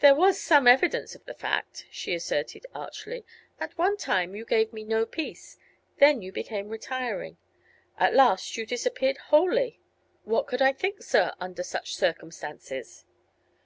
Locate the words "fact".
1.32-1.86